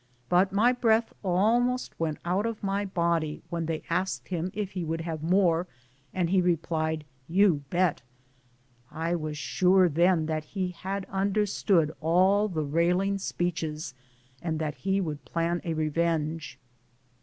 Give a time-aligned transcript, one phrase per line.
[0.29, 4.83] But my breath almost went out of my body when they asked him if he
[4.83, 5.67] would have more,
[6.11, 7.05] and he replied,"
[7.39, 8.01] You bet."
[8.89, 13.93] I was sure then that he had understood all the railing speeches
[14.41, 16.57] and that he would plan a revenge.